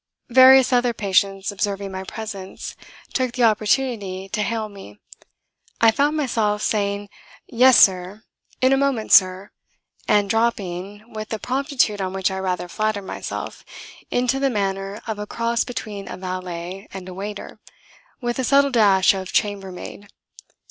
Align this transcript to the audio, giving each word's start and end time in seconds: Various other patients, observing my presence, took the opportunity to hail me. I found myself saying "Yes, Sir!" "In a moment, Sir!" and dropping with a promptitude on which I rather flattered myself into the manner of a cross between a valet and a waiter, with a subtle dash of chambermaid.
Various 0.31 0.73
other 0.73 0.93
patients, 0.95 1.51
observing 1.51 1.91
my 1.91 2.03
presence, 2.03 2.75
took 3.13 3.33
the 3.33 3.43
opportunity 3.43 4.27
to 4.29 4.41
hail 4.41 4.67
me. 4.67 4.97
I 5.79 5.91
found 5.91 6.17
myself 6.17 6.63
saying 6.63 7.07
"Yes, 7.45 7.77
Sir!" 7.79 8.23
"In 8.61 8.73
a 8.73 8.77
moment, 8.77 9.11
Sir!" 9.11 9.51
and 10.07 10.27
dropping 10.27 11.13
with 11.13 11.31
a 11.33 11.37
promptitude 11.37 12.01
on 12.01 12.13
which 12.13 12.31
I 12.31 12.39
rather 12.39 12.67
flattered 12.67 13.03
myself 13.03 13.63
into 14.09 14.39
the 14.39 14.49
manner 14.49 15.03
of 15.05 15.19
a 15.19 15.27
cross 15.27 15.63
between 15.63 16.09
a 16.09 16.17
valet 16.17 16.87
and 16.91 17.07
a 17.07 17.13
waiter, 17.13 17.59
with 18.19 18.39
a 18.39 18.43
subtle 18.43 18.71
dash 18.71 19.13
of 19.13 19.31
chambermaid. 19.31 20.07